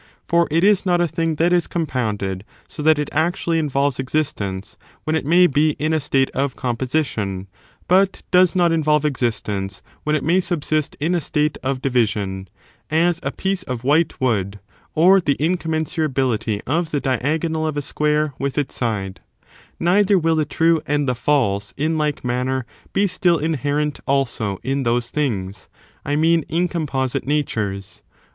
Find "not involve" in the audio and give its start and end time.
8.55-9.05